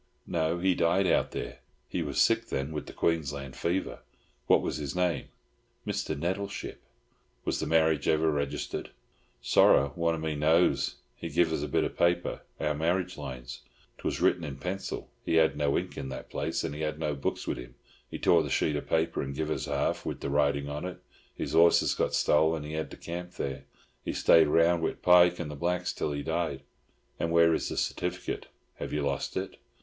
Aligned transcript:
"No, 0.25 0.57
he 0.57 0.73
died 0.73 1.05
out 1.05 1.29
there. 1.29 1.59
He 1.87 2.01
was 2.01 2.19
sick 2.19 2.47
then, 2.47 2.71
wid 2.71 2.87
the 2.87 2.91
Queensland 2.91 3.55
fever." 3.55 3.99
"What 4.47 4.63
was 4.63 4.77
his 4.77 4.95
name?" 4.95 5.25
"Mr. 5.85 6.17
Nettleship." 6.17 6.81
"Was 7.45 7.59
the 7.59 7.67
marriage 7.67 8.07
ever 8.07 8.31
registered?" 8.31 8.89
"Sorra 9.43 9.89
one 9.89 10.15
of 10.15 10.21
me 10.21 10.33
knows. 10.33 10.95
He 11.15 11.29
giv 11.29 11.53
us 11.53 11.59
each 11.59 11.65
a 11.65 11.67
bit 11.67 11.83
of 11.83 11.95
paper—our 11.95 12.73
marriage 12.73 13.15
lines. 13.15 13.61
'Twas 13.99 14.19
written 14.19 14.43
in 14.43 14.55
pencil. 14.57 15.11
He 15.23 15.35
had 15.35 15.55
no 15.55 15.77
ink 15.77 15.95
in 15.95 16.09
the 16.09 16.23
place, 16.23 16.63
and 16.63 16.73
he 16.73 16.81
had 16.81 16.97
no 16.97 17.13
books 17.13 17.45
wid 17.47 17.57
him. 17.59 17.75
He 18.09 18.17
tore 18.17 18.41
the 18.41 18.49
sheet 18.49 18.75
of 18.77 18.87
paper 18.87 19.21
and 19.21 19.35
give 19.35 19.51
us 19.51 19.67
each 19.67 19.73
half, 19.75 20.03
wid 20.03 20.21
the 20.21 20.31
writing 20.31 20.67
on 20.67 20.83
it; 20.83 20.99
his 21.35 21.51
horses 21.53 21.93
got 21.93 22.15
stole 22.15 22.55
and 22.55 22.65
he 22.65 22.73
had 22.73 22.89
to 22.89 22.97
camp 22.97 23.33
there. 23.33 23.65
He 24.03 24.13
stayed 24.13 24.47
round 24.47 24.81
wid 24.81 25.03
Pike 25.03 25.37
and 25.37 25.51
the 25.51 25.55
blacks 25.55 25.93
till 25.93 26.11
he 26.11 26.23
died." 26.23 26.63
"And 27.19 27.31
where 27.31 27.53
is 27.53 27.69
the 27.69 27.77
certificate? 27.77 28.47
Have 28.77 28.91
you 28.91 29.03
lost 29.03 29.37
it?" 29.37 29.57